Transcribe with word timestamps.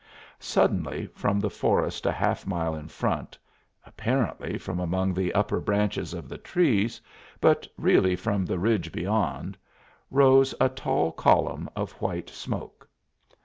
Suddenly, 0.39 1.05
from 1.13 1.39
the 1.39 1.49
forest 1.51 2.07
a 2.07 2.11
half 2.11 2.47
mile 2.47 2.73
in 2.73 2.87
front 2.87 3.37
apparently 3.85 4.57
from 4.57 4.79
among 4.79 5.13
the 5.13 5.31
upper 5.35 5.59
branches 5.59 6.15
of 6.15 6.27
the 6.27 6.39
trees, 6.39 6.99
but 7.39 7.67
really 7.77 8.15
from 8.15 8.43
the 8.43 8.57
ridge 8.57 8.91
beyond 8.91 9.59
rose 10.09 10.55
a 10.59 10.69
tall 10.69 11.11
column 11.11 11.69
of 11.75 11.91
white 12.01 12.31
smoke. 12.31 12.89